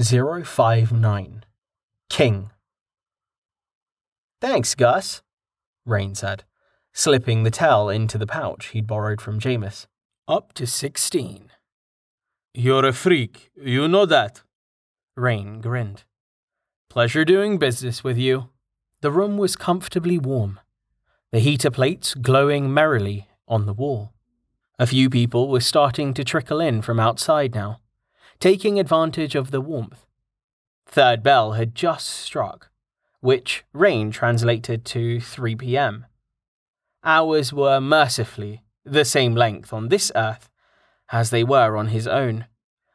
[0.00, 1.44] 059
[2.08, 2.50] King.
[4.40, 5.22] Thanks, Gus,
[5.84, 6.44] Rain said,
[6.92, 9.86] slipping the tell into the pouch he'd borrowed from Jameis.
[10.28, 11.50] Up to 16.
[12.54, 14.42] You're a freak, you know that.
[15.16, 16.04] Rain grinned.
[16.88, 18.50] Pleasure doing business with you.
[19.00, 20.60] The room was comfortably warm,
[21.32, 24.12] the heater plates glowing merrily on the wall.
[24.78, 27.80] A few people were starting to trickle in from outside now,
[28.40, 30.06] taking advantage of the warmth.
[30.86, 32.70] Third bell had just struck,
[33.20, 36.06] which Rain translated to 3 p.m.
[37.04, 40.48] Hours were mercifully the same length on this earth
[41.10, 42.46] as they were on his own.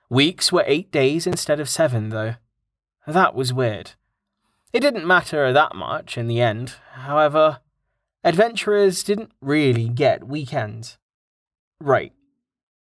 [0.09, 2.35] Weeks were eight days instead of seven, though.
[3.07, 3.91] That was weird.
[4.71, 7.59] It didn't matter that much in the end, however.
[8.23, 10.97] Adventurers didn't really get weekends.
[11.79, 12.13] Right.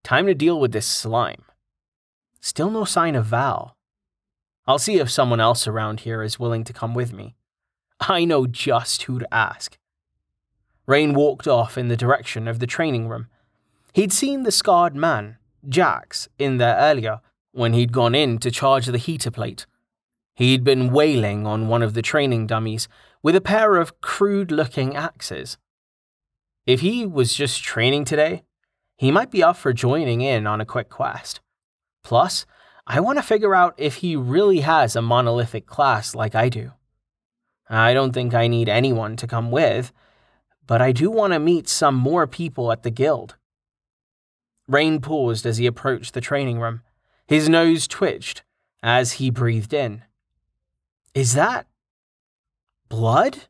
[0.04, 1.44] Time to deal with this slime.
[2.40, 3.76] Still no sign of Val.
[4.66, 7.36] I'll see if someone else around here is willing to come with me.
[8.00, 9.78] I know just who to ask.
[10.86, 13.28] Rain walked off in the direction of the training room.
[13.94, 17.20] He'd seen the scarred man, Jax, in there earlier
[17.52, 19.66] when he'd gone in to charge the heater plate.
[20.36, 22.88] He'd been wailing on one of the training dummies
[23.24, 25.58] with a pair of crude looking axes.
[26.66, 28.44] If he was just training today,
[28.98, 31.40] he might be up for joining in on a quick quest.
[32.04, 32.46] Plus,
[32.86, 36.72] I want to figure out if he really has a monolithic class like I do.
[37.70, 39.92] I don't think I need anyone to come with,
[40.66, 43.36] but I do want to meet some more people at the guild.
[44.68, 46.82] Rain paused as he approached the training room.
[47.28, 48.44] His nose twitched
[48.82, 50.04] as he breathed in.
[51.14, 51.68] Is that
[52.90, 53.46] blood?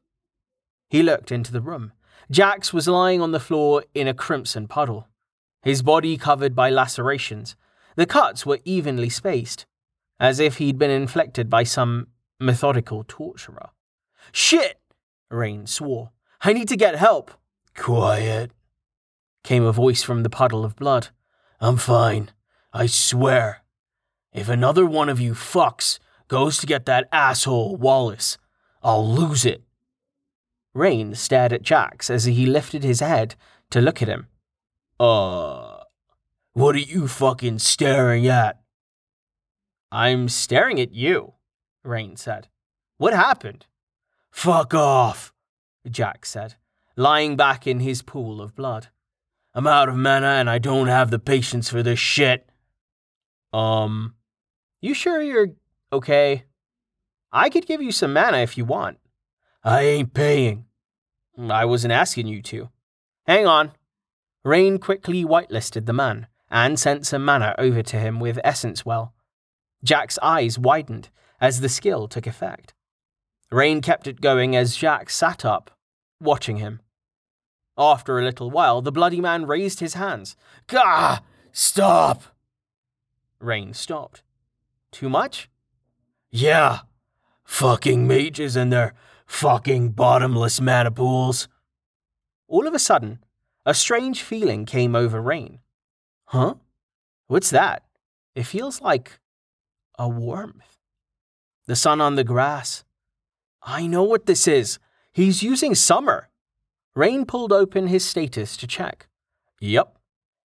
[0.90, 1.92] He looked into the room.
[2.32, 5.08] Jax was lying on the floor in a crimson puddle
[5.68, 7.58] his body covered by lacerations.
[7.98, 9.66] The cuts were evenly spaced,
[10.20, 12.08] as if he'd been inflicted by some
[12.40, 13.72] methodical torturer.
[14.32, 14.80] Shit!
[15.30, 16.12] Rain swore.
[16.42, 17.32] I need to get help.
[17.76, 18.52] Quiet,
[19.44, 21.10] came a voice from the puddle of blood.
[21.60, 22.30] I'm fine.
[22.72, 23.64] I swear.
[24.32, 28.38] If another one of you fucks goes to get that asshole Wallace,
[28.84, 29.64] I'll lose it.
[30.74, 33.36] Rain stared at Jax as he lifted his head
[33.72, 34.28] to look at him.
[35.00, 35.67] Uh,
[36.58, 38.60] what are you fucking staring at?
[39.92, 41.34] I'm staring at you,
[41.84, 42.48] Rain said.
[42.98, 43.68] What happened?
[44.32, 45.32] Fuck off,
[45.88, 46.56] Jax said,
[46.96, 48.88] lying back in his pool of blood.
[49.54, 52.50] I'm out of mana and I don't have the patience for this shit.
[53.54, 54.16] Um,
[54.82, 55.50] you sure you're
[55.94, 56.46] okay?
[57.32, 58.98] I could give you some mana if you want.
[59.64, 60.66] I ain't paying.
[61.38, 62.70] I wasn't asking you to.
[63.28, 63.74] Hang on,
[64.44, 69.14] Rain quickly whitelisted the man and sent some mana over to him with Essence Well.
[69.84, 71.10] Jax's eyes widened
[71.40, 72.74] as the skill took effect.
[73.52, 75.72] Rain kept it going as Jack sat up,
[76.20, 76.82] watching him.
[77.78, 80.36] After a little while, the bloody man raised his hands.
[80.68, 81.20] Gah!
[81.52, 82.24] Stop!
[83.40, 84.24] Rain stopped.
[84.92, 85.50] Too much?
[86.32, 86.80] Yeah.
[87.44, 88.94] Fucking mages and their
[89.28, 91.48] fucking bottomless mana pools.
[92.48, 93.20] All of a sudden,
[93.66, 95.60] a strange feeling came over Rain.
[96.28, 96.56] Huh?
[97.28, 97.84] What's that?
[98.36, 99.20] It feels like
[99.98, 100.78] a warmth.
[101.66, 102.84] The sun on the grass.
[103.62, 104.80] I know what this is.
[105.12, 106.30] He's using summer.
[106.96, 109.08] Rain pulled open his status to check.
[109.60, 109.98] Yep,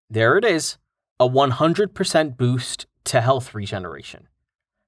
[0.09, 0.79] there it is.
[1.21, 4.29] A 100% boost to health regeneration.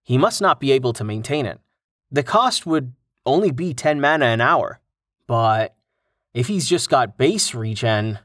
[0.02, 1.60] He must not be able to maintain it.
[2.10, 2.92] The cost would
[3.26, 4.80] only be 10 mana an hour.
[5.26, 5.74] But
[6.32, 8.18] if he's just got base regen,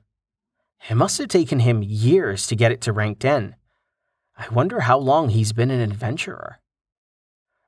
[0.87, 3.55] it must have taken him years to get it to rank 10.
[4.37, 6.59] I wonder how long he's been an adventurer.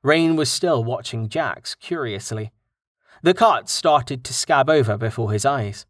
[0.02, 2.52] Rain was still watching Jax curiously.
[3.22, 5.86] The cart started to scab over before his eyes.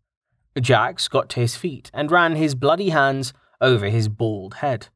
[0.60, 4.88] Jax got to his feet and ran his bloody hands over his bald head.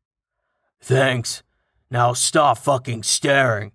[0.82, 1.42] Thanks.
[1.91, 3.72] Now stop fucking staring.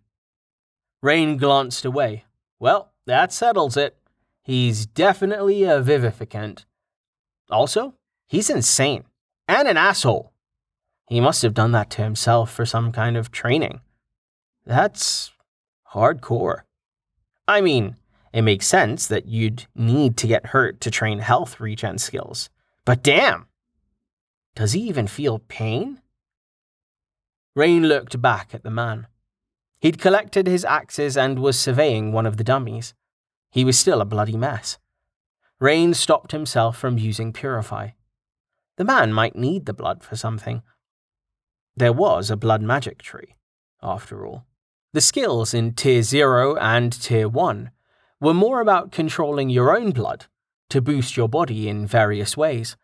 [1.02, 2.26] Rain glanced away.
[2.60, 3.98] Well, that settles it.
[4.44, 6.66] He's definitely a vivificant.
[7.50, 7.96] Also,
[8.32, 9.04] he's insane
[9.46, 10.32] and an asshole.
[11.10, 13.82] He must have done that to himself for some kind of training.
[14.66, 15.34] That's
[15.94, 16.62] hardcore.
[17.46, 17.98] I mean,
[18.32, 22.50] it makes sense that you'd need to get hurt to train health regen skills.
[22.86, 23.48] But damn!
[24.56, 26.00] Does he even feel pain?
[27.54, 29.08] Rain looked back at the man.
[29.82, 32.94] He'd collected his axes and was surveying one of the dummies.
[33.50, 34.78] He was still a bloody mess.
[35.60, 37.90] Rain stopped himself from using Purify.
[38.82, 40.64] The man might need the blood for something.
[41.78, 43.36] There was a blood magic tree,
[43.84, 44.48] after all.
[44.94, 47.70] The skills in Tier 0 and Tier 1
[48.20, 50.26] were more about controlling your own blood
[50.72, 52.76] to boost your body in various ways.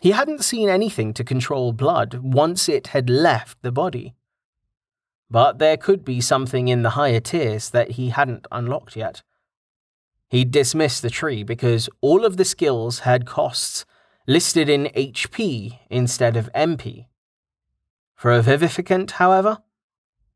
[0.00, 4.14] He hadn't seen anything to control blood once it had left the body.
[5.30, 9.22] But there could be something in the higher tiers that he hadn't unlocked yet.
[10.30, 13.84] He dismissed the tree because all of the skills had costs
[14.26, 17.06] listed in HP instead of MP.
[18.14, 19.58] For a Vivificant, however,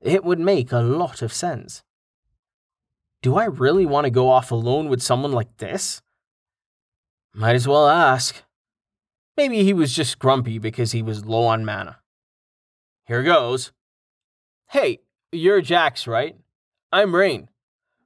[0.00, 1.82] it would make a lot of sense.
[3.22, 6.02] Do I really want to go off alone with someone like this?
[7.32, 8.42] Might as well ask.
[9.36, 11.98] Maybe he was just grumpy because he was low on mana.
[13.06, 13.72] Here goes.
[14.68, 15.00] Hey,
[15.30, 16.36] you're Jax, right?
[16.90, 17.48] I'm Rain.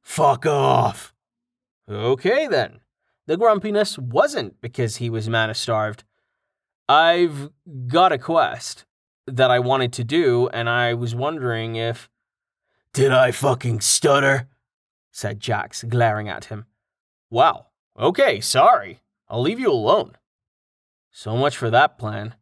[0.03, 1.15] Fuck off.
[1.89, 2.81] Okay then.
[3.31, 6.03] The grumpiness wasn't because he was mana starved.
[6.89, 7.51] I've
[7.87, 8.87] got a quest
[9.25, 12.11] that I wanted to do, and I was wondering if.
[12.93, 14.49] Did I fucking stutter?
[15.13, 16.67] said Jax, glaring at him.
[17.31, 17.67] Wow.
[17.97, 18.99] Okay, sorry.
[19.29, 20.17] I'll leave you alone.
[21.13, 22.35] So much for that plan.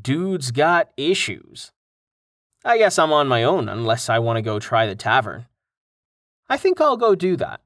[0.00, 1.72] Dude's got issues.
[2.64, 5.46] I guess I'm on my own unless I want to go try the tavern.
[6.48, 7.61] I think I'll go do that.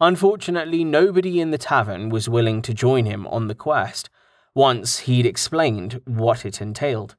[0.00, 4.08] Unfortunately, nobody in the tavern was willing to join him on the quest
[4.54, 7.16] once he'd explained what it entailed.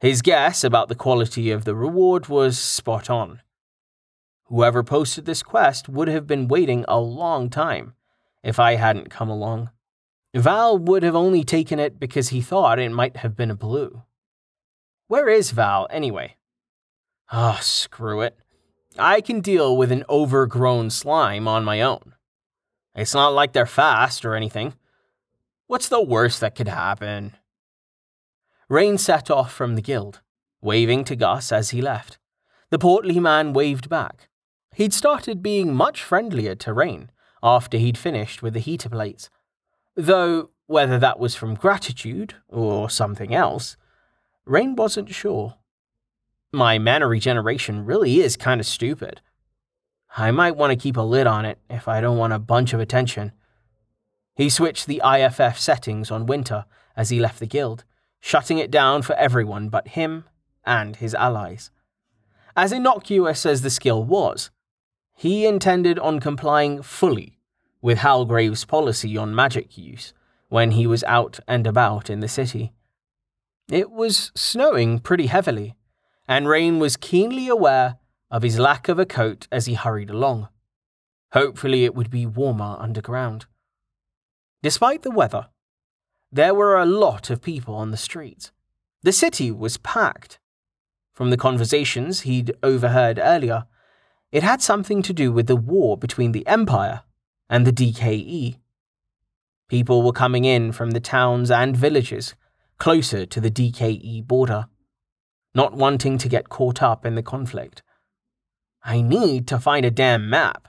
[0.00, 3.42] His guess about the quality of the reward was spot on.
[4.44, 7.94] Whoever posted this quest would have been waiting a long time
[8.42, 9.70] if I hadn't come along.
[10.34, 14.02] Val would have only taken it because he thought it might have been a blue.
[15.08, 16.36] Where is Val, anyway?
[17.30, 18.38] Ah, oh, screw it.
[19.00, 22.14] I can deal with an overgrown slime on my own.
[22.94, 24.74] It's not like they're fast or anything.
[25.66, 27.34] What's the worst that could happen?
[28.68, 30.20] Rain set off from the guild,
[30.60, 32.18] waving to Gus as he left.
[32.70, 34.28] The portly man waved back.
[34.74, 37.10] He'd started being much friendlier to Rain
[37.42, 39.30] after he'd finished with the heater plates
[39.96, 43.76] Though whether that was from gratitude or something else,
[44.44, 45.56] Rain wasn't sure.
[46.52, 49.20] My mana regeneration really is kind of stupid.
[50.16, 52.72] I might want to keep a lid on it if I don't want a bunch
[52.72, 53.32] of attention.
[54.34, 56.64] He switched the IFF settings on Winter
[56.96, 57.84] as he left the guild,
[58.20, 60.24] shutting it down for everyone but him
[60.64, 61.70] and his allies.
[62.56, 64.50] As innocuous as the skill was,
[65.14, 67.38] he intended on complying fully
[67.80, 70.12] with Halgrave's policy on magic use
[70.48, 72.72] when he was out and about in the city.
[73.70, 75.76] It was snowing pretty heavily,
[76.30, 77.96] and Rain was keenly aware
[78.30, 80.48] of his lack of a coat as he hurried along.
[81.32, 83.46] Hopefully, it would be warmer underground.
[84.62, 85.48] Despite the weather,
[86.30, 88.52] there were a lot of people on the streets.
[89.02, 90.38] The city was packed.
[91.12, 93.64] From the conversations he'd overheard earlier,
[94.30, 97.02] it had something to do with the war between the Empire
[97.48, 98.56] and the DKE.
[99.66, 102.36] People were coming in from the towns and villages
[102.78, 104.66] closer to the DKE border,
[105.54, 107.82] not wanting to get caught up in the conflict.
[108.82, 110.68] I need to find a damn map.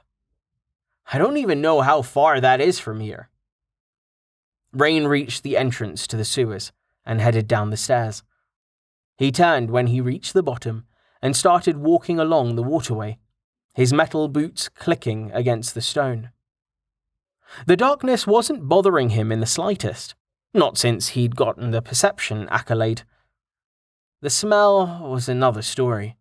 [1.14, 3.30] I don't even know how far that is from here.
[4.74, 6.72] Rain reached the entrance to the sewers
[7.06, 8.24] and headed down the stairs.
[9.18, 10.86] He turned when he reached the bottom
[11.22, 13.20] and started walking along the waterway,
[13.74, 16.32] his metal boots clicking against the stone.
[17.68, 20.16] The darkness wasn't bothering him in the slightest,
[20.54, 23.04] not since he'd gotten the perception accolade.
[24.22, 26.16] The smell was another story.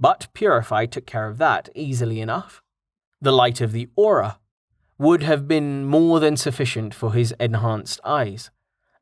[0.00, 2.62] But Purify took care of that easily enough.
[3.20, 4.40] The light of the aura
[4.98, 8.50] would have been more than sufficient for his enhanced eyes,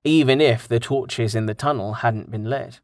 [0.04, 2.80] even if the torches in the tunnel hadn't been lit.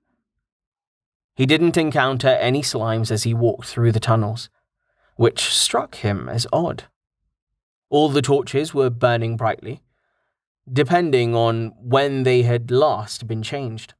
[1.34, 4.48] He didn't encounter any slimes as he walked through the tunnels,
[5.16, 6.84] which struck him as odd.
[7.90, 9.82] All the torches were burning brightly,
[10.70, 13.92] depending on when they had last been changed.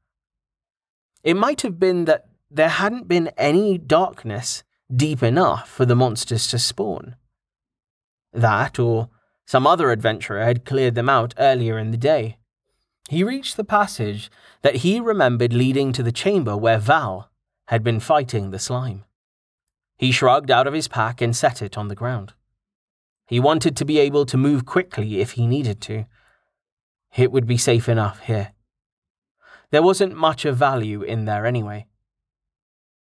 [1.23, 4.63] It might have been that there hadn't been any darkness
[4.95, 7.17] deep enough for the monsters to spawn.
[8.33, 9.09] That, or
[9.47, 12.39] some other adventurer had cleared them out earlier in the day.
[13.09, 14.31] He reached the passage
[14.63, 17.31] that he remembered leading to the chamber where Val
[17.69, 19.05] had been fighting the slime.
[19.97, 22.35] He shrugged out of his pack and set it on the ground.
[23.27, 26.07] He wanted to be able to move quickly if he needed to.
[27.17, 28.53] It would be safe enough here.
[29.71, 31.87] There wasn't much of value in there anyway.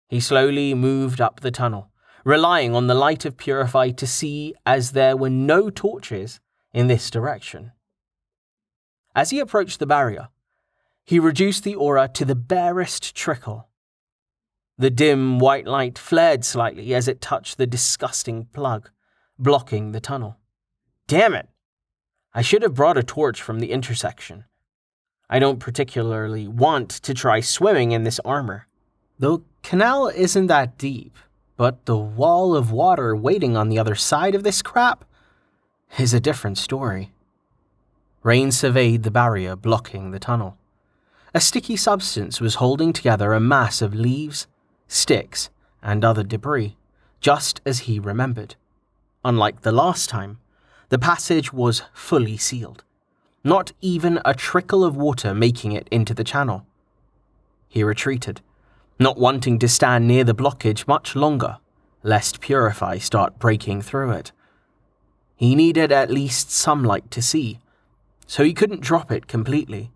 [0.09, 1.91] He slowly moved up the tunnel,
[2.25, 6.41] relying on the light of Purify to see as there were no torches
[6.73, 7.73] in this direction.
[9.15, 10.29] As he approached the barrier,
[11.05, 13.69] he reduced the aura to the barest trickle.
[14.79, 18.91] The dim white light flared slightly as it touched the disgusting plug,
[19.39, 20.39] blocking the tunnel.
[21.07, 21.49] Damn it!
[22.33, 24.47] I should have brought a torch from the intersection.
[25.29, 28.67] I don't particularly want to try swimming in this armor.
[29.19, 31.17] The canal isn't that deep,
[31.57, 35.05] but the wall of water waiting on the other side of this crap
[35.99, 37.13] is a different story.
[38.23, 40.57] Rain surveyed the barrier blocking the tunnel.
[41.33, 44.47] A sticky substance was holding together a mass of leaves,
[44.89, 45.51] sticks,
[45.83, 46.77] and other debris,
[47.21, 48.57] just as he remembered.
[49.25, 50.39] Unlike the last time,
[50.91, 52.85] the passage was fully sealed,
[53.45, 56.67] not even a trickle of water making it into the channel.
[57.69, 58.41] He retreated,
[58.99, 61.59] not wanting to stand near the blockage much longer,
[62.03, 64.33] lest Purify start breaking through it.
[65.37, 67.61] He needed at least some light to see,
[68.27, 69.91] so he couldn't drop it completely.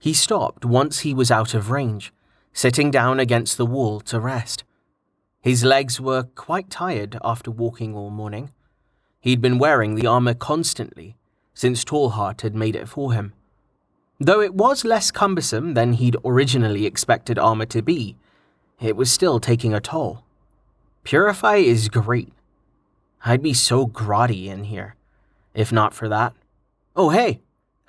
[0.00, 2.12] He stopped once he was out of range,
[2.52, 4.64] sitting down against the wall to rest.
[5.40, 8.50] His legs were quite tired after walking all morning.
[9.20, 11.16] He'd been wearing the armor constantly
[11.56, 13.32] since Tallheart had made it for him.
[14.20, 18.16] Though it was less cumbersome than he'd originally expected armor to be,
[18.78, 20.22] it was still taking a toll.
[21.02, 22.32] Purify is great.
[23.24, 24.96] I'd be so grotty in here,
[25.54, 26.34] if not for that.
[26.94, 27.40] Oh, hey,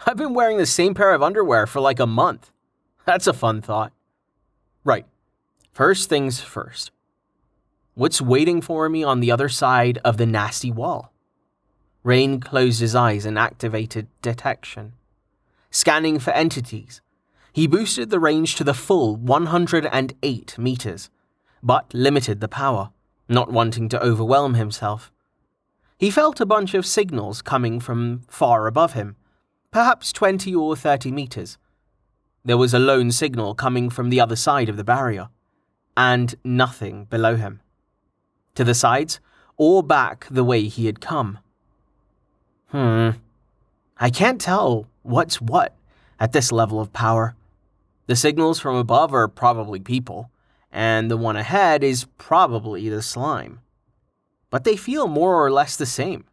[0.05, 2.51] I've been wearing the same pair of underwear for like a month.
[3.03, 3.91] That's a fun thought.
[4.86, 5.05] Right.
[5.74, 6.91] First things first.
[7.95, 11.12] What's waiting for me on the other side of the nasty wall?
[12.04, 14.94] Rain closed his eyes and activated detection
[15.72, 17.01] scanning for entities.
[17.54, 21.10] He boosted the range to the full 108 meters,
[21.63, 22.92] but limited the power,
[23.27, 25.12] not wanting to overwhelm himself.
[25.98, 29.16] He felt a bunch of signals coming from far above him,
[29.72, 31.58] perhaps 20 or 30 meters.
[32.46, 35.30] There was a lone signal coming from the other side of the barrier,
[35.96, 37.62] and nothing below him.
[38.56, 39.20] To the sides,
[39.58, 41.39] or back the way he had come.
[42.69, 43.12] Hmm.
[43.97, 45.74] I can't tell what's what
[46.19, 47.36] at this level of power.
[48.07, 50.29] The signals from above are probably people,
[50.71, 53.59] and the one ahead is probably the slime.
[54.50, 56.25] But they feel more or less the same.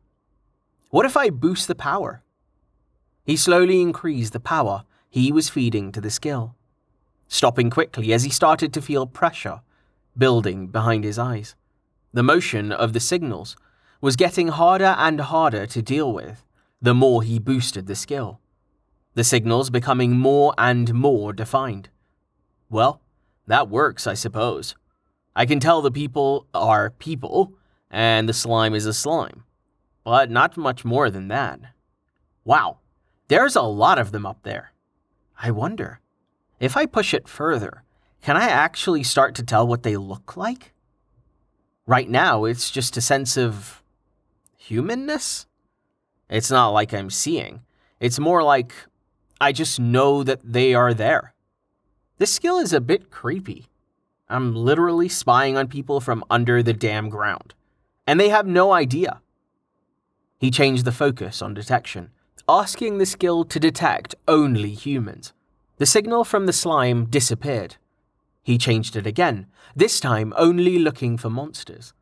[0.90, 2.22] What if I boost the power?
[3.24, 6.56] He slowly increased the power he was feeding to the skill,
[7.28, 9.60] stopping quickly as he started to feel pressure
[10.16, 11.54] building behind his eyes.
[12.12, 13.56] The motion of the signals
[14.00, 16.44] was getting harder and harder to deal with
[16.80, 18.40] the more he boosted the skill
[19.14, 21.88] the signals becoming more and more defined.
[22.68, 23.00] Well,
[23.46, 24.74] that works, I suppose.
[25.36, 27.52] I can tell the people are people,
[27.90, 29.44] and the slime is a slime.
[30.04, 31.60] But not much more than that.
[32.44, 32.78] Wow,
[33.28, 34.72] there's a lot of them up there.
[35.40, 36.00] I wonder,
[36.60, 37.84] if I push it further,
[38.20, 40.72] can I actually start to tell what they look like?
[41.86, 43.82] Right now, it's just a sense of
[44.64, 45.46] humanness.
[46.30, 47.60] It's not like I'm seeing,
[48.00, 48.72] it's more like
[49.40, 51.34] I just know that they are there.
[52.18, 53.66] This skill is a bit creepy.
[54.28, 57.54] I'm literally spying on people from under the damn ground,
[58.06, 59.20] and they have no idea.
[60.38, 62.10] He changed the focus on detection,
[62.48, 65.34] asking the skill to detect only humans.
[65.76, 67.76] The signal from the slime disappeared.
[68.42, 71.92] He changed it again, this time only looking for monsters.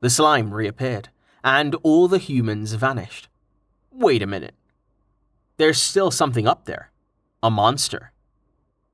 [0.00, 1.08] The slime reappeared,
[1.44, 3.28] and all the humans vanished.
[3.92, 4.54] Wait a minute
[5.56, 6.90] there's still something up there
[7.42, 8.10] a monster.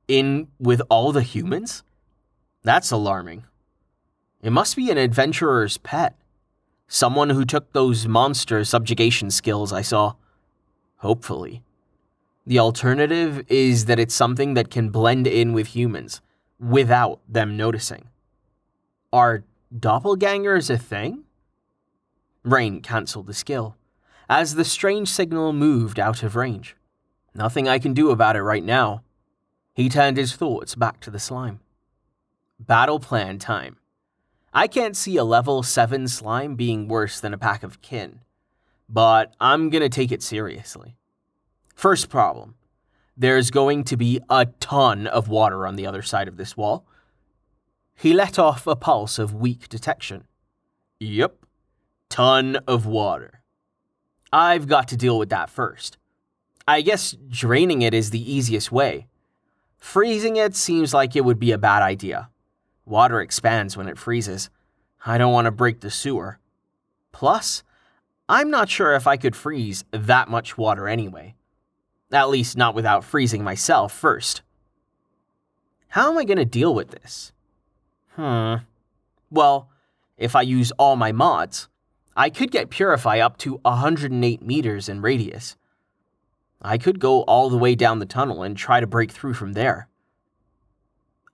[0.08, 1.84] In with all the humans?
[2.64, 3.44] That's alarming.
[4.42, 6.16] It must be an adventurer's pet.
[6.88, 10.14] Someone who took those monster subjugation skills I saw.
[10.96, 11.62] Hopefully.
[12.44, 16.20] The alternative is that it's something that can blend in with humans
[16.58, 18.08] without them noticing.
[19.12, 19.44] Are
[19.78, 21.22] doppelgangers a thing?
[22.42, 23.76] Rain cancelled the skill
[24.28, 26.76] as the strange signal moved out of range.
[27.34, 29.02] Nothing I can do about it right now.
[29.74, 31.60] He turned his thoughts back to the slime.
[32.58, 33.76] Battle plan time.
[34.52, 38.20] I can't see a level 7 slime being worse than a pack of kin,
[38.88, 40.96] but I'm gonna take it seriously.
[41.74, 42.54] First problem
[43.16, 46.86] there's going to be a ton of water on the other side of this wall.
[47.94, 50.24] He let off a pulse of weak detection.
[51.00, 51.44] Yep,
[52.10, 53.40] ton of water.
[54.32, 55.96] I've got to deal with that first.
[56.68, 59.06] I guess draining it is the easiest way.
[59.78, 62.28] Freezing it seems like it would be a bad idea.
[62.84, 64.50] Water expands when it freezes.
[65.06, 66.38] I don't want to break the sewer.
[67.12, 67.62] Plus,
[68.28, 71.34] I'm not sure if I could freeze that much water anyway.
[72.12, 74.42] At least not without freezing myself first.
[75.88, 77.32] How am I going to deal with this?
[78.14, 78.56] Hmm.
[79.30, 79.70] Well,
[80.18, 81.68] if I use all my mods,
[82.16, 85.56] I could get Purify up to 108 meters in radius.
[86.60, 89.54] I could go all the way down the tunnel and try to break through from
[89.54, 89.88] there.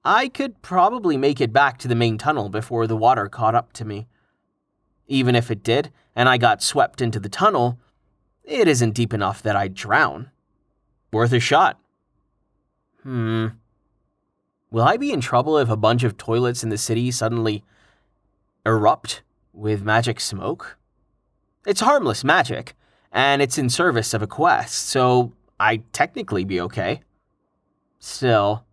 [0.05, 3.73] I could probably make it back to the main tunnel before the water caught up
[3.75, 4.07] to me.
[5.09, 7.81] Even if it did, and I got swept into the tunnel,
[8.45, 10.31] it isn't deep enough that I'd drown.
[11.13, 11.81] Worth a shot.
[13.03, 13.49] Hmm.
[14.71, 17.65] Will I be in trouble if a bunch of toilets in the city suddenly
[18.65, 19.23] erupt
[19.57, 20.77] with magic smoke?
[21.67, 22.75] It's harmless magic,
[23.11, 27.01] and it's in service of a quest, so I'd technically be okay.
[27.99, 28.67] Still,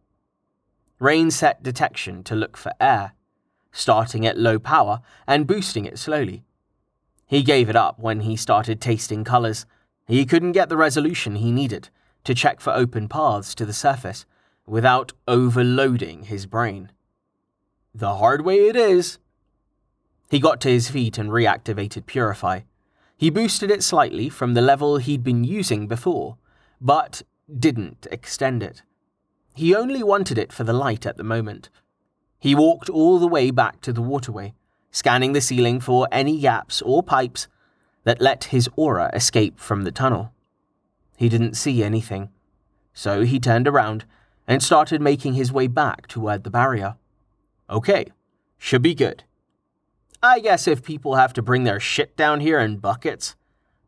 [1.03, 3.13] Rain set detection to look for air,
[3.73, 6.45] starting at low power and boosting it slowly.
[7.25, 9.65] He gave it up when he started tasting colours.
[10.07, 11.89] He couldn't get the resolution he needed
[12.23, 14.25] to check for open paths to the surface
[14.65, 16.89] without overloading his brain.
[17.93, 19.17] The hard way it is.
[20.33, 22.61] He got to his feet and reactivated Purify.
[23.15, 26.37] He boosted it slightly from the level he'd been using before,
[26.81, 27.21] but
[27.59, 28.81] didn't extend it.
[29.53, 31.69] He only wanted it for the light at the moment.
[32.39, 34.55] He walked all the way back to the waterway,
[34.89, 37.47] scanning the ceiling for any gaps or pipes
[38.03, 40.33] that let his aura escape from the tunnel.
[41.15, 42.29] He didn't see anything,
[42.91, 44.05] so he turned around
[44.47, 46.95] and started making his way back toward the barrier.
[47.69, 48.07] Okay,
[48.57, 49.25] should be good.
[50.25, 53.35] I guess if people have to bring their shit down here in buckets,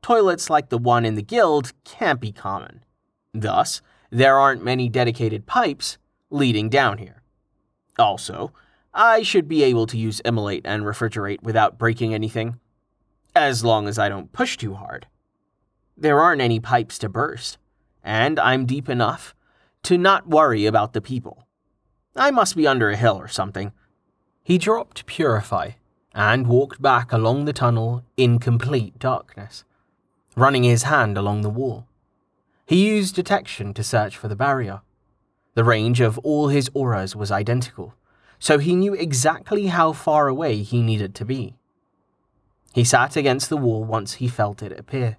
[0.01, 2.83] toilets like the one in the guild can't be common.
[3.33, 5.97] Thus, there aren't many dedicated pipes
[6.29, 7.21] leading down here.
[7.97, 8.51] Also,
[8.93, 12.59] I should be able to use immolate and refrigerate without breaking anything,
[13.33, 15.07] as long as I don't push too hard.
[15.95, 17.57] There aren't any pipes to burst,
[18.03, 19.33] and I'm deep enough
[19.83, 21.47] to not worry about the people.
[22.13, 23.71] I must be under a hill or something.
[24.43, 25.71] He dropped Purify
[26.15, 29.65] and walked back along the tunnel in complete darkness,
[30.35, 31.85] running his hand along the wall.
[32.65, 34.81] He used detection to search for the barrier.
[35.53, 37.93] The range of all his auras was identical,
[38.39, 41.55] so he knew exactly how far away he needed to be.
[42.73, 45.17] He sat against the wall once he felt it appear.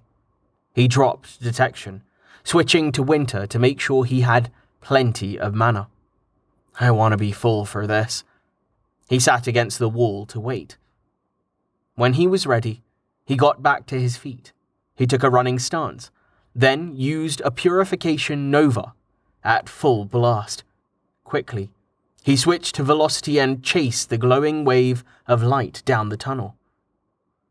[0.73, 2.03] He dropped detection
[2.47, 5.89] switching to winter to make sure he had plenty of mana.
[6.79, 8.23] I want to be full for this.
[9.09, 10.77] He sat against the wall to wait.
[11.97, 12.83] When he was ready,
[13.25, 14.53] he got back to his feet.
[14.93, 16.11] He took a running stance,
[16.53, 18.93] then used a purification nova
[19.43, 20.63] at full blast.
[21.23, 21.71] Quickly,
[22.21, 26.55] he switched to velocity and chased the glowing wave of light down the tunnel.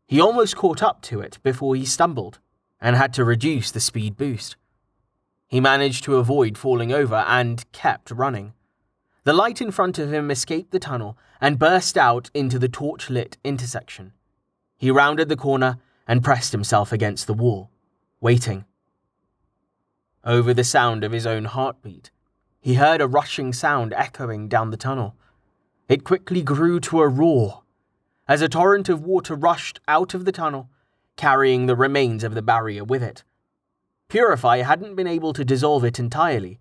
[0.07, 2.39] He almost caught up to it before he stumbled
[2.79, 4.55] and had to reduce the speed boost.
[5.49, 8.53] He managed to avoid falling over and kept running.
[9.25, 13.09] The light in front of him escaped the tunnel and burst out into the torch
[13.09, 14.13] lit intersection.
[14.77, 17.71] He rounded the corner and pressed himself against the wall,
[18.21, 18.65] waiting.
[20.23, 22.11] Over the sound of his own heartbeat,
[22.59, 25.15] he heard a rushing sound echoing down the tunnel.
[25.87, 27.63] It quickly grew to a roar
[28.27, 30.69] as a torrent of water rushed out of the tunnel,
[31.15, 33.23] carrying the remains of the barrier with it.
[34.09, 36.59] Purify hadn't been able to dissolve it entirely,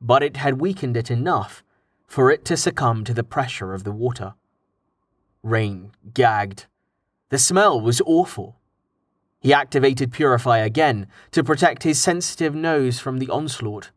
[0.00, 1.62] but it had weakened it enough
[2.06, 4.34] for it to succumb to the pressure of the water.
[5.42, 6.66] Rain gagged.
[7.30, 8.56] The smell was awful.
[9.40, 13.92] He activated Purify again to protect his sensitive nose from the onslaught.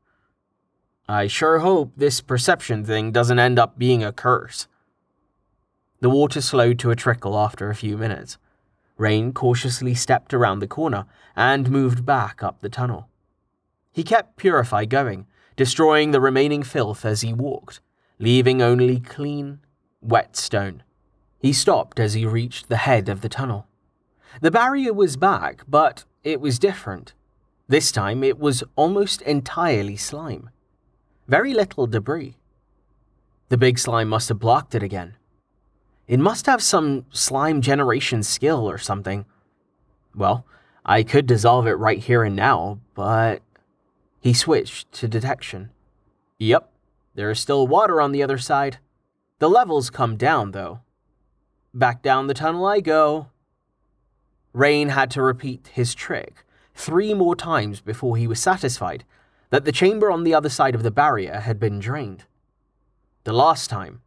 [1.10, 4.68] I sure hope this perception thing doesn't end up being a curse.
[6.00, 8.38] The water slowed to a trickle after a few minutes.
[8.98, 13.10] Rain cautiously stepped around the corner and moved back up the tunnel.
[13.92, 17.82] He kept Purify going, destroying the remaining filth as he walked,
[18.20, 19.60] leaving only clean,
[20.02, 20.84] wet stone.
[21.44, 23.68] He stopped as he reached the head of the tunnel.
[24.40, 27.14] The barrier was back, but it was different.
[27.68, 30.50] This time it was almost entirely slime.
[31.28, 32.38] Very little debris.
[33.50, 35.18] The big slime must have blocked it again.
[36.08, 39.26] It must have some slime generation skill or something.
[40.16, 40.46] Well,
[40.86, 43.42] I could dissolve it right here and now, but.
[44.22, 45.72] He switched to detection.
[46.40, 46.72] Yep,
[47.16, 48.78] there is still water on the other side.
[49.40, 50.80] The levels come down, though.
[51.76, 53.30] Back down the tunnel I go.
[54.54, 59.04] Rain had to repeat his trick three more times before he was satisfied
[59.50, 62.26] that the chamber on the other side of the barrier had been drained.
[63.24, 64.02] The last time,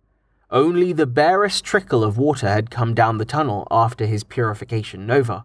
[0.48, 5.44] only the barest trickle of water had come down the tunnel after his purification nova.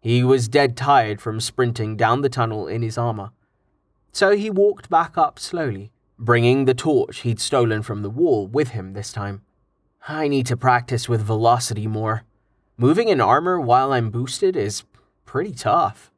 [0.00, 3.30] He was dead tired from sprinting down the tunnel in his armor,
[4.10, 8.70] so he walked back up slowly, bringing the torch he'd stolen from the wall with
[8.70, 9.42] him this time.
[10.06, 12.24] I need to practice with velocity more.
[12.76, 14.84] Moving in armor while I'm boosted is
[15.24, 16.10] pretty tough.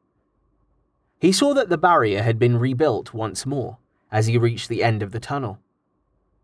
[1.19, 3.77] He saw that the barrier had been rebuilt once more
[4.11, 5.59] as he reached the end of the tunnel.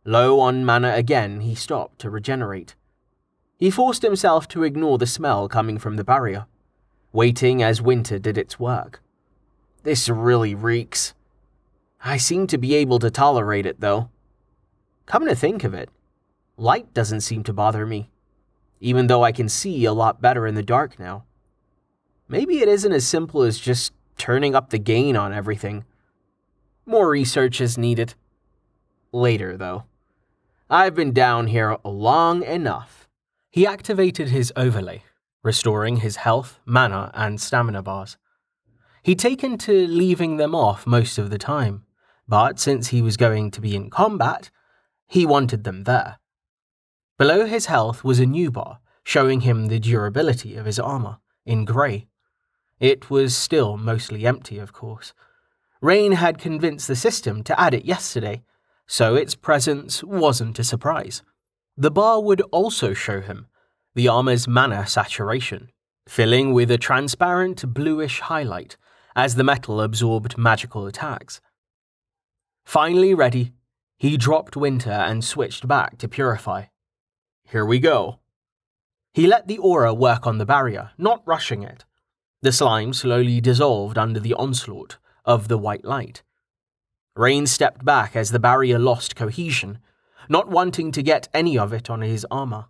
[0.06, 2.76] Low on mana again, he stopped to regenerate.
[3.58, 6.46] He forced himself to ignore the smell coming from the barrier,
[7.12, 9.02] waiting as winter did its work.
[9.84, 11.14] This really reeks.
[12.04, 14.10] I seem to be able to tolerate it, though.
[15.06, 15.90] Come to think of it,
[16.64, 18.10] light doesn't seem to bother me,
[18.80, 21.26] even though I can see a lot better in the dark now.
[22.30, 25.84] Maybe it isn't as simple as just turning up the gain on everything.
[26.86, 28.16] More research is needed.
[29.12, 29.84] Later, though.
[30.70, 33.10] I've been down here long enough.
[33.52, 35.04] He activated his overlay,
[35.44, 38.18] restoring his health, mana, and stamina bars.
[39.04, 41.84] He'd taken to leaving them off most of the time,
[42.26, 44.50] but since he was going to be in combat,
[45.08, 46.20] he wanted them there.
[47.18, 51.66] Below his health was a new bar, showing him the durability of his armor, in
[51.66, 52.08] grey.
[52.80, 55.14] It was still mostly empty, of course.
[55.82, 58.42] Rain had convinced the system to add it yesterday,
[58.88, 61.22] so its presence wasn't a surprise.
[61.78, 63.48] The bar would also show him
[63.96, 65.72] the armor's mana saturation,
[66.08, 68.76] filling with a transparent bluish highlight
[69.16, 71.42] as the metal absorbed magical attacks.
[72.66, 73.54] Finally ready,
[73.98, 76.66] he dropped Winter and switched back to Purify.
[77.50, 78.20] Here we go.
[79.14, 81.86] He let the aura work on the barrier, not rushing it.
[82.42, 86.24] The slime slowly dissolved under the onslaught of the white light.
[87.16, 89.78] Rain stepped back as the barrier lost cohesion,
[90.28, 92.66] not wanting to get any of it on his armor.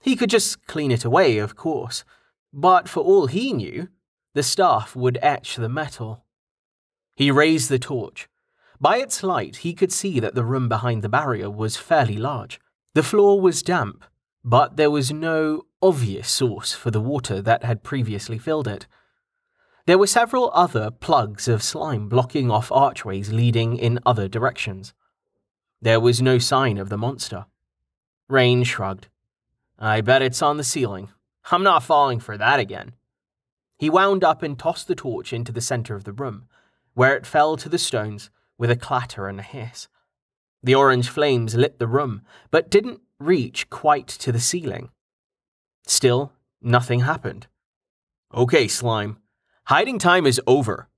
[0.00, 2.04] He could just clean it away, of course,
[2.52, 3.88] but for all he knew,
[4.34, 6.24] the staff would etch the metal.
[7.14, 8.28] He raised the torch.
[8.80, 12.60] By its light, he could see that the room behind the barrier was fairly large.
[12.94, 14.04] The floor was damp,
[14.44, 18.86] but there was no obvious source for the water that had previously filled it.
[19.86, 24.92] There were several other plugs of slime blocking off archways leading in other directions.
[25.80, 27.46] There was no sign of the monster.
[28.28, 29.08] Rain shrugged.
[29.78, 31.10] I bet it's on the ceiling.
[31.50, 32.94] I'm not falling for that again.
[33.78, 36.48] He wound up and tossed the torch into the center of the room,
[36.94, 39.88] where it fell to the stones with a clatter and a hiss.
[40.62, 44.90] The orange flames lit the room, but didn't reach quite to the ceiling.
[45.86, 47.46] Still, nothing happened.
[48.34, 49.18] Okay, Slime.
[49.64, 50.88] Hiding time is over.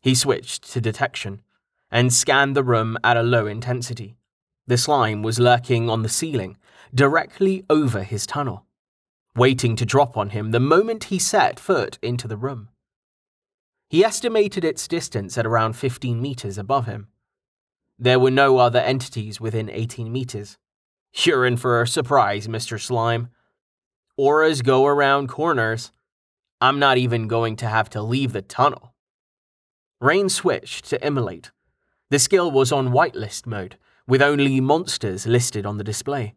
[0.00, 1.42] He switched to detection
[1.90, 4.16] and scanned the room at a low intensity.
[4.66, 6.56] The slime was lurking on the ceiling,
[6.92, 8.66] directly over his tunnel
[9.36, 12.68] waiting to drop on him the moment he set foot into the room.
[13.88, 17.08] He estimated its distance at around 15 meters above him.
[17.98, 20.58] There were no other entities within 18 meters.
[21.14, 22.80] You're in for a surprise, Mr.
[22.80, 23.28] Slime.
[24.18, 25.92] Auras go around corners.
[26.60, 28.94] I'm not even going to have to leave the tunnel.
[30.00, 31.50] Rain switched to Immolate.
[32.10, 36.34] The skill was on whitelist mode, with only monsters listed on the display.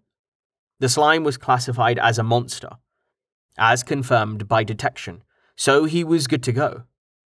[0.80, 2.70] The slime was classified as a monster,
[3.58, 5.24] as confirmed by detection,
[5.58, 6.84] so he was good to go.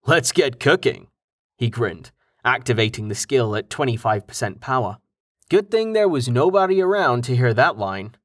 [0.07, 1.09] Let's get cooking,
[1.59, 2.13] he grinned,
[2.45, 4.99] activating the skill at 25% power.
[5.49, 8.17] Good thing there was nobody around to hear that line.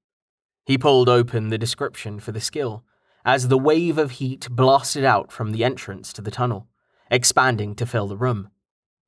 [0.66, 2.84] He pulled open the description for the skill
[3.26, 6.68] as the wave of heat blasted out from the entrance to the tunnel,
[7.12, 8.50] expanding to fill the room.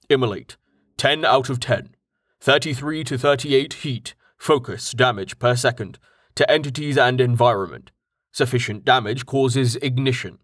[0.10, 0.58] Immolate,
[0.98, 1.96] 10 out of 10.
[2.42, 6.00] 33 to 38 heat, focus, damage per second,
[6.36, 7.92] to entities and environment.
[8.32, 10.40] Sufficient damage causes ignition.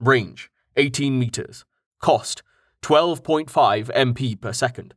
[0.00, 1.64] Range 18 meters.
[2.00, 2.42] Cost
[2.82, 4.94] 12.5 MP per second.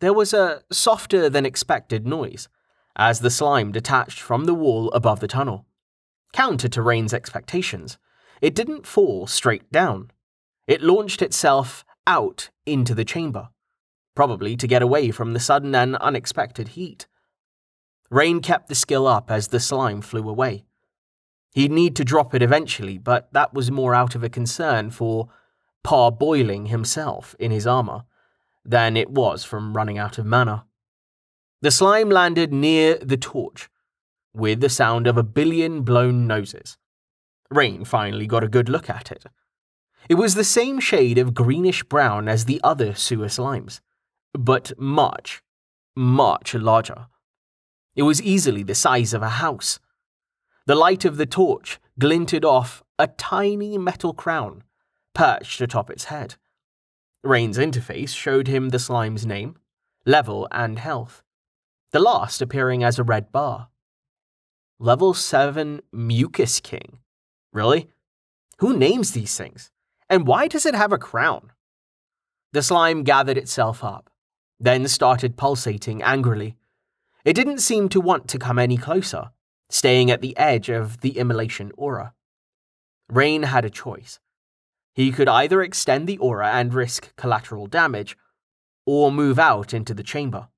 [0.00, 2.48] There was a softer than expected noise
[2.96, 5.66] as the slime detached from the wall above the tunnel.
[6.32, 7.98] Counter to Rain's expectations,
[8.42, 10.10] it didn't fall straight down.
[10.66, 13.48] It launched itself out into the chamber,
[14.14, 17.06] probably to get away from the sudden and unexpected heat.
[18.10, 20.64] Rain kept the skill up as the slime flew away.
[21.54, 25.28] He'd need to drop it eventually, but that was more out of a concern for
[25.86, 28.02] parboiling himself in his armor
[28.64, 30.64] than it was from running out of mana.
[31.62, 33.68] The slime landed near the torch,
[34.34, 36.76] with the sound of a billion blown noses.
[37.52, 39.26] Rain finally got a good look at it.
[40.08, 43.80] It was the same shade of greenish brown as the other sewer slimes,
[44.32, 45.40] but much,
[45.94, 47.06] much larger.
[47.94, 49.78] It was easily the size of a house.
[50.66, 54.64] The light of the torch glinted off a tiny metal crown
[55.16, 56.34] perched atop its head.
[57.24, 59.56] Rain's interface showed him the slime's name,
[60.04, 61.22] level, and health,
[61.90, 63.68] the last appearing as a red bar.
[64.78, 66.98] Level 7 Mucus King.
[67.50, 67.88] Really?
[68.58, 69.70] Who names these things?
[70.10, 71.50] And why does it have a crown?
[72.52, 74.10] The slime gathered itself up,
[74.60, 76.56] then started pulsating angrily.
[77.24, 79.30] It didn't seem to want to come any closer,
[79.70, 82.12] staying at the edge of the immolation aura.
[83.08, 84.20] Rain had a choice.
[84.96, 88.16] He could either extend the aura and risk collateral damage,
[88.86, 90.48] or move out into the chamber.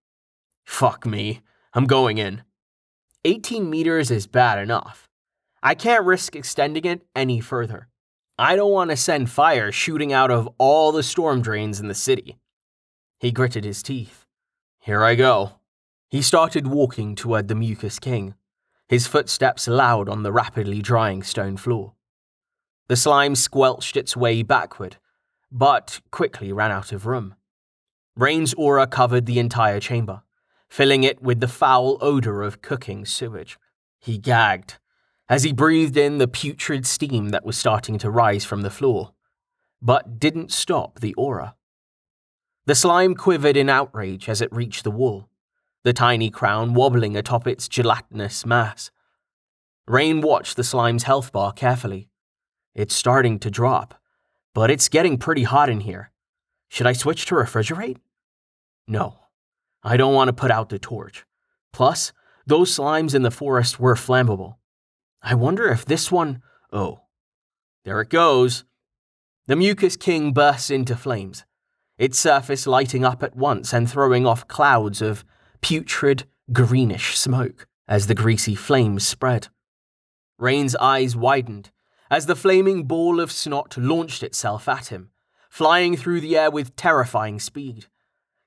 [0.64, 1.40] Fuck me,
[1.74, 2.42] I'm going in.
[3.24, 5.09] 18 meters is bad enough.
[5.61, 7.88] I can't risk extending it any further.
[8.38, 11.94] I don't want to send fire shooting out of all the storm drains in the
[11.94, 12.38] city.
[13.18, 14.24] He gritted his teeth.
[14.79, 15.55] Here I go.
[16.11, 18.35] He started walking toward the Mucus King,
[18.88, 21.94] his footsteps loud on the rapidly drying stone floor.
[22.88, 24.96] The slime squelched its way backward,
[25.53, 27.35] but quickly ran out of room.
[28.16, 30.22] Rain's aura covered the entire chamber,
[30.68, 33.59] filling it with the foul odor of cooking sewage.
[34.01, 34.79] He gagged
[35.29, 39.12] as he breathed in the putrid steam that was starting to rise from the floor,
[39.83, 41.55] but didn't stop the aura.
[42.64, 45.29] The slime quivered in outrage as it reached the wall,
[45.85, 48.90] the tiny crown wobbling atop its gelatinous mass.
[49.87, 52.09] Rain watched the slime's health bar carefully,
[52.79, 54.01] it's starting to drop,
[54.55, 56.12] but it's getting pretty hot in here.
[56.69, 57.97] Should I switch to refrigerate?
[58.87, 59.19] No,
[59.83, 61.27] I don't want to put out the torch.
[61.73, 62.12] Plus,
[62.47, 64.59] those slimes in the forest were flammable.
[65.21, 66.41] I wonder if this one.
[66.73, 67.01] Oh,
[67.85, 68.64] there it goes.
[69.49, 71.45] The Mucus King bursts into flames,
[71.99, 75.25] its surface lighting up at once and throwing off clouds of
[75.62, 79.49] putrid, greenish smoke as the greasy flames spread.
[80.38, 81.73] Rain's eyes widened
[82.11, 85.11] as the flaming ball of snot launched itself at him,
[85.51, 87.87] flying through the air with terrifying speed.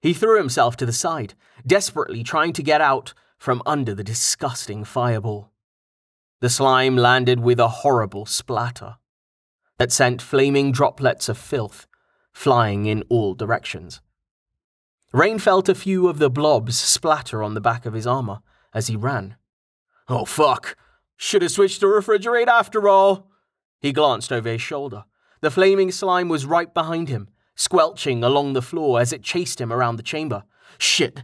[0.02, 4.84] He threw himself to the side, desperately trying to get out from under the disgusting
[4.84, 5.52] fireball.
[6.40, 8.98] The slime landed with a horrible splatter
[9.78, 11.88] that sent flaming droplets of filth
[12.32, 14.02] flying in all directions.
[15.12, 18.40] Rain felt a few of the blobs splatter on the back of his armor
[18.74, 19.36] as he ran.
[20.08, 20.78] Oh fuck!
[21.18, 23.31] Should have switched to refrigerate after all!
[23.82, 25.06] He glanced over his shoulder.
[25.42, 29.74] The flaming slime was right behind him, squelching along the floor as it chased him
[29.74, 30.44] around the chamber.
[30.78, 31.24] Shit,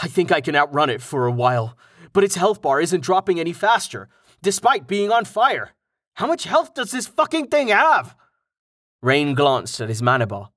[0.00, 1.76] I think I can outrun it for a while,
[2.12, 4.08] but its health bar isn't dropping any faster,
[4.42, 5.74] despite being on fire.
[6.14, 8.14] How much health does this fucking thing have?
[9.02, 10.50] Rain glanced at his mana bar.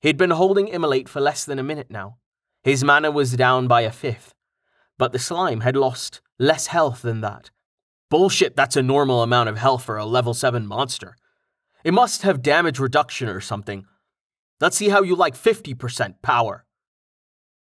[0.00, 2.18] He'd been holding Immolate for less than a minute now.
[2.62, 4.34] His mana was down by a fifth,
[4.98, 7.50] but the slime had lost less health than that.
[8.14, 11.16] Bullshit, that's a normal amount of health for a level 7 monster.
[11.82, 13.86] It must have damage reduction or something.
[14.60, 16.64] Let's see how you like 50% power.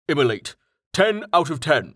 [0.09, 0.55] Immolate,
[0.93, 1.95] 10 out of 10.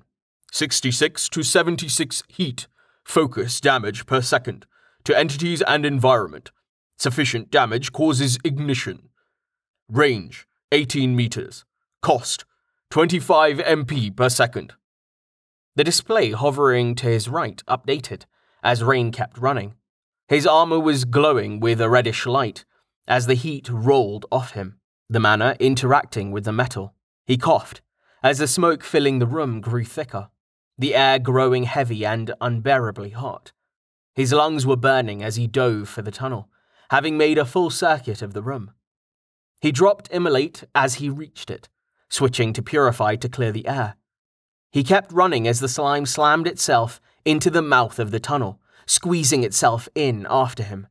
[0.53, 2.67] 66 to 76 heat,
[3.05, 4.65] focus damage per second,
[5.05, 6.51] to entities and environment.
[6.97, 9.11] Sufficient damage causes ignition.
[9.91, 11.67] Range, 18 meters.
[12.01, 12.47] Cost,
[12.89, 14.73] 25 MP per second.
[15.75, 18.25] The display hovering to his right updated
[18.67, 19.77] as rain kept running.
[20.27, 22.65] His armor was glowing with a reddish light
[23.07, 26.93] as the heat rolled off him, the mana interacting with the metal.
[27.25, 27.81] He coughed
[28.25, 30.31] as the smoke filling the room grew thicker,
[30.77, 33.53] the air growing heavy and unbearably hot.
[34.17, 36.49] His lungs were burning as he dove for the tunnel,
[36.91, 38.73] having made a full circuit of the room.
[39.61, 41.69] He dropped Immolate as he reached it,
[42.09, 43.95] switching to Purify to clear the air.
[44.73, 49.45] He kept running as the slime slammed itself into the mouth of the tunnel, squeezing
[49.45, 50.87] itself in after him.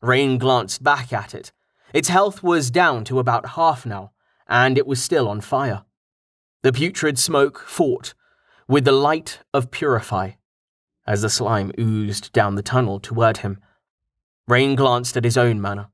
[0.00, 1.52] Rain glanced back at it.
[1.92, 4.12] Its health was down to about half now,
[4.48, 5.84] and it was still on fire.
[6.62, 8.14] The putrid smoke fought
[8.66, 10.32] with the light of Purify
[11.06, 13.58] as the slime oozed down the tunnel toward him.
[14.46, 15.90] Rain glanced at his own mana.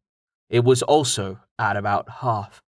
[0.51, 2.63] It was also at about half.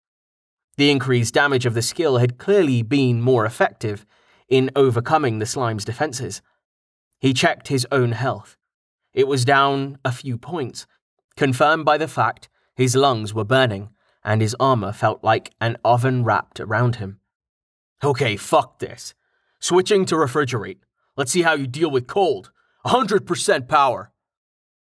[0.78, 4.06] The increased damage of the skill had clearly been more effective
[4.48, 6.40] in overcoming the slime's defenses.
[7.20, 8.56] He checked his own health.
[9.12, 10.86] It was down a few points,
[11.36, 13.90] confirmed by the fact his lungs were burning
[14.24, 17.20] and his armor felt like an oven wrapped around him.
[18.04, 19.14] Okay, fuck this.
[19.58, 20.78] Switching to refrigerate.
[21.16, 22.52] Let's see how you deal with cold.
[22.86, 24.12] 100% power.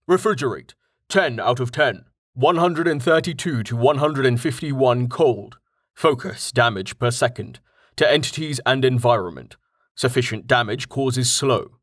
[0.08, 0.73] Refrigerate.
[1.10, 2.06] 10 out of 10.
[2.34, 5.58] 132 to 151 cold.
[5.95, 7.60] Focus damage per second.
[7.95, 9.56] To entities and environment.
[9.95, 11.77] Sufficient damage causes slow.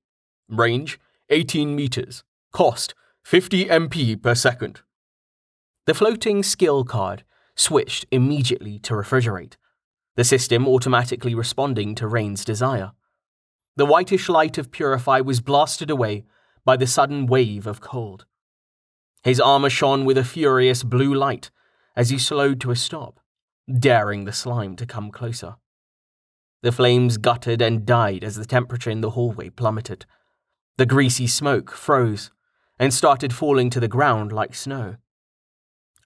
[0.48, 0.98] Range
[1.30, 2.22] 18 meters.
[2.52, 4.82] Cost 50 MP per second.
[5.86, 7.24] The floating skill card
[7.56, 9.54] switched immediately to refrigerate,
[10.16, 12.92] the system automatically responding to Rain's desire.
[13.76, 16.24] The whitish light of Purify was blasted away
[16.64, 18.26] by the sudden wave of cold.
[19.22, 21.50] His armor shone with a furious blue light
[21.96, 23.20] as he slowed to a stop,
[23.78, 25.56] daring the slime to come closer.
[26.62, 30.06] The flames guttered and died as the temperature in the hallway plummeted.
[30.76, 32.30] The greasy smoke froze
[32.78, 34.96] and started falling to the ground like snow.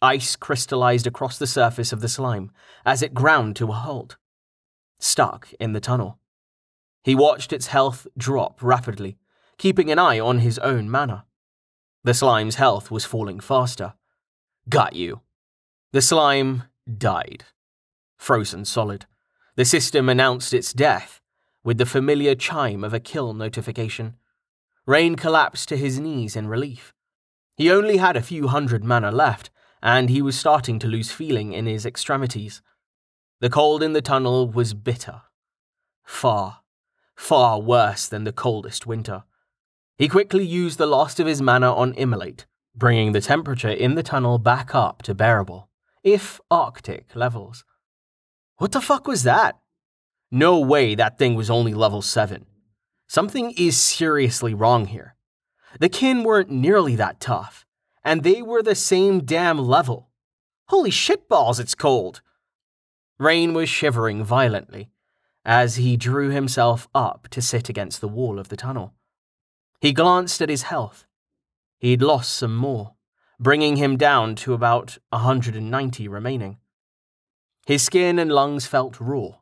[0.02, 2.50] Ice crystallized across the surface of the slime
[2.84, 4.16] as it ground to a halt,
[4.98, 6.18] stuck in the tunnel.
[7.02, 9.16] He watched its health drop rapidly,
[9.56, 11.24] keeping an eye on his own mana.
[12.04, 13.94] The slime's health was falling faster.
[14.68, 15.22] Got you.
[15.92, 16.64] The slime
[16.96, 17.44] died,
[18.18, 19.06] frozen solid.
[19.56, 21.20] The system announced its death
[21.64, 24.14] with the familiar chime of a kill notification.
[24.88, 26.94] Rain collapsed to his knees in relief.
[27.58, 29.50] He only had a few hundred mana left,
[29.82, 32.62] and he was starting to lose feeling in his extremities.
[33.40, 35.20] The cold in the tunnel was bitter.
[36.04, 36.60] Far,
[37.14, 39.24] far worse than the coldest winter.
[39.98, 44.02] He quickly used the last of his mana on Immolate, bringing the temperature in the
[44.02, 45.68] tunnel back up to bearable,
[46.02, 47.62] if Arctic levels.
[48.56, 49.58] What the fuck was that?
[50.30, 52.46] No way that thing was only level 7.
[53.08, 55.16] Something is seriously wrong here.
[55.80, 57.64] The kin weren't nearly that tough,
[58.04, 60.10] and they were the same damn level.
[60.66, 62.20] Holy shitballs, it's cold!
[63.18, 64.90] Rain was shivering violently
[65.44, 68.94] as he drew himself up to sit against the wall of the tunnel.
[69.80, 71.06] He glanced at his health.
[71.78, 72.94] He'd lost some more,
[73.40, 76.58] bringing him down to about 190 remaining.
[77.64, 79.36] His skin and lungs felt raw,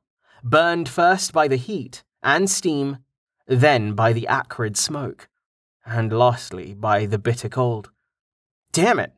[0.45, 2.99] burned first by the heat and steam,
[3.47, 5.29] then by the acrid smoke,
[5.85, 7.91] and lastly by the bitter cold.
[8.73, 9.13] Damn it!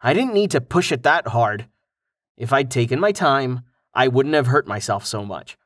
[0.00, 1.66] I didn't need to push it that hard.
[2.36, 3.62] If I'd taken my time,
[3.94, 5.56] I wouldn't have hurt myself so much.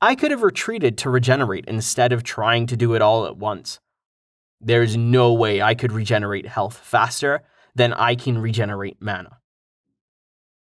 [0.00, 3.80] I could have retreated to regenerate instead of trying to do it all at once.
[4.60, 7.42] There's no way I could regenerate health faster
[7.74, 9.38] than I can regenerate mana.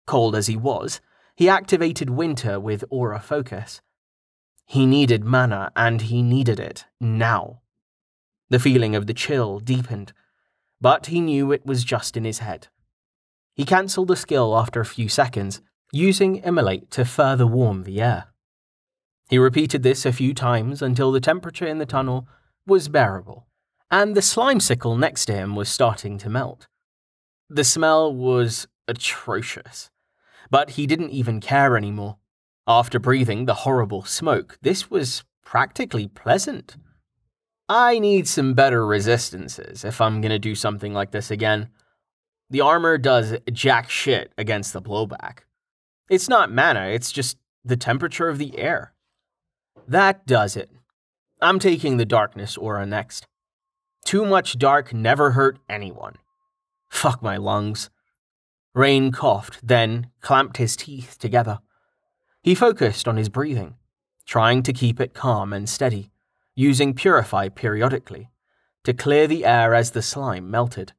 [0.07, 1.01] Cold as he was,
[1.37, 3.81] he activated Winter with Aura Focus.
[4.69, 7.63] He needed mana, and he needed it now.
[8.51, 10.13] The feeling of the chill deepened,
[10.81, 12.69] but he knew it was just in his head.
[13.55, 18.27] He cancelled the skill after a few seconds, using Immolate to further warm the air.
[19.29, 22.29] He repeated this a few times until the temperature in the tunnel
[22.65, 23.49] was bearable
[23.91, 26.69] and the slime sickle next to him was starting to melt.
[27.49, 29.91] The smell was atrocious,
[30.51, 32.19] but he didn't even care anymore.
[32.69, 36.77] After breathing the horrible smoke, this was practically pleasant.
[37.67, 41.71] I need some better resistances if I'm gonna do something like this again.
[42.51, 45.39] The armor does jack shit against the blowback.
[46.11, 48.93] It's not mana, it's just the temperature of the air.
[49.87, 50.71] That does it.
[51.41, 53.27] I'm taking the darkness aura next.
[54.05, 56.17] Too much dark never hurt anyone.
[56.91, 57.89] Fuck my lungs.
[58.75, 61.61] Rain coughed, then clamped his teeth together.
[62.43, 63.75] He focused on his breathing,
[64.25, 66.11] trying to keep it calm and steady,
[66.55, 68.31] using Purify periodically
[68.85, 70.93] to clear the air as the slime melted.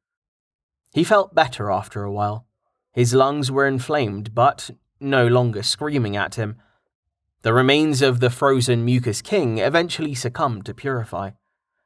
[0.94, 2.46] He felt better after a while.
[2.94, 6.58] His lungs were inflamed, but no longer screaming at him.
[7.42, 11.32] The remains of the frozen mucus king eventually succumbed to Purify,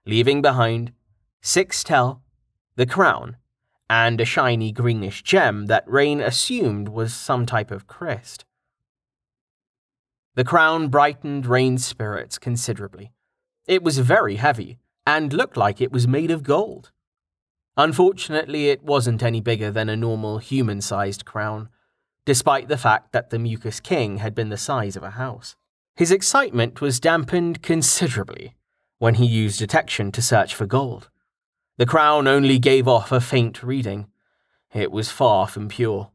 [0.06, 0.94] leaving behind
[1.42, 2.24] six tell,
[2.76, 3.38] the crown,
[3.90, 8.46] and a shiny greenish gem that Rain assumed was some type of crest.
[10.36, 13.12] The crown brightened Rain's spirits considerably.
[13.68, 16.92] It was very heavy and looked like it was made of gold.
[17.78, 21.70] Unfortunately, it wasn't any bigger than a normal human sized crown,
[22.26, 25.56] despite the fact that the Mucus King had been the size of a house.
[25.96, 28.56] His excitement was dampened considerably
[28.98, 31.10] when he used detection to search for gold.
[31.78, 34.08] The crown only gave off a faint reading.
[34.74, 36.10] It was far from pure.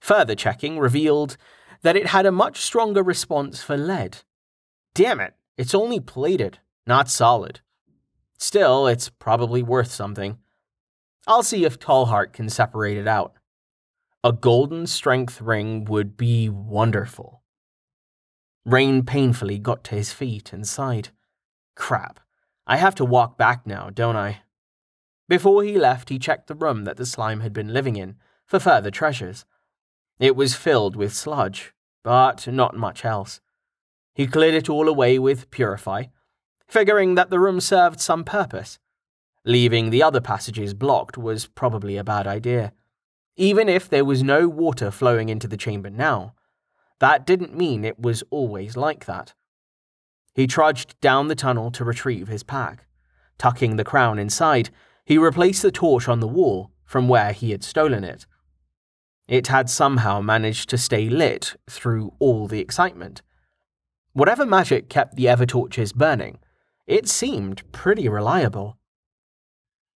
[0.00, 1.36] Further checking revealed
[1.82, 4.18] that it had a much stronger response for lead.
[4.94, 7.60] Damn it, it's only plated, not solid.
[8.38, 10.38] Still, it's probably worth something.
[11.26, 13.34] I'll see if Tallheart can separate it out.
[14.24, 17.42] A golden strength ring would be wonderful.
[18.64, 21.08] Rain painfully got to his feet and sighed.
[21.74, 22.20] Crap.
[22.66, 24.42] I have to walk back now, don't I?
[25.28, 28.58] Before he left, he checked the room that the slime had been living in for
[28.58, 29.44] further treasures.
[30.20, 31.72] It was filled with sludge,
[32.04, 33.40] but not much else.
[34.14, 36.04] He cleared it all away with Purify,
[36.68, 38.78] figuring that the room served some purpose.
[39.46, 42.74] Leaving the other passages blocked was probably a bad idea.
[43.36, 46.34] Even if there was no water flowing into the chamber now,
[46.98, 49.32] that didn't mean it was always like that.
[50.34, 52.84] He trudged down the tunnel to retrieve his pack.
[53.38, 54.68] Tucking the crown inside,
[55.06, 58.26] he replaced the torch on the wall from where he had stolen it.
[59.30, 63.22] It had somehow managed to stay lit through all the excitement.
[64.12, 66.40] Whatever magic kept the Evertorches burning,
[66.88, 68.76] it seemed pretty reliable.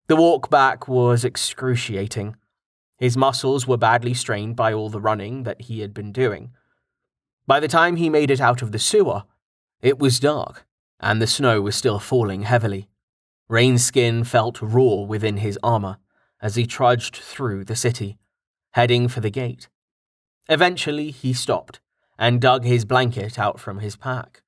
[0.10, 2.36] The walk back was excruciating.
[2.98, 6.52] His muscles were badly strained by all the running that he had been doing.
[7.48, 9.24] By the time he made it out of the sewer,
[9.82, 10.66] it was dark,
[11.00, 12.90] and the snow was still falling heavily.
[13.48, 16.00] Rain's skin felt raw within his armor
[16.42, 18.18] as he trudged through the city,
[18.72, 19.68] heading for the gate.
[20.50, 21.80] Eventually, he stopped
[22.18, 24.44] and dug his blanket out from his pack.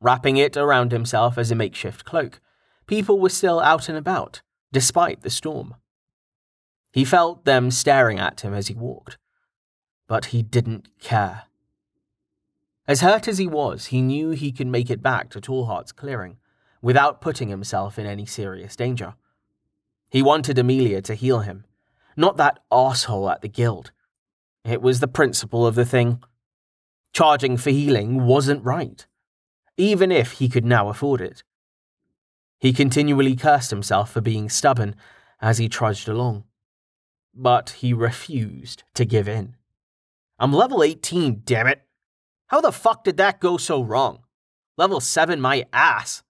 [0.00, 2.40] Wrapping it around himself as a makeshift cloak,
[2.86, 5.74] people were still out and about, despite the storm.
[6.92, 9.18] He felt them staring at him as he walked,
[10.06, 11.44] but he didn't care.
[12.86, 16.36] As hurt as he was, he knew he could make it back to Tallheart's clearing
[16.82, 19.14] without putting himself in any serious danger.
[20.10, 21.64] He wanted Amelia to heal him,
[22.16, 23.92] not that asshole at the guild.
[24.64, 26.22] It was the principle of the thing.
[27.12, 29.06] Charging for healing wasn't right,
[29.76, 31.44] even if he could now afford it.
[32.58, 34.96] He continually cursed himself for being stubborn
[35.40, 36.44] as he trudged along.
[37.34, 39.56] But he refused to give in.
[40.38, 41.82] I'm level 18, damn it.
[42.46, 44.20] How the fuck did that go so wrong?
[44.76, 46.23] Level 7 my ass.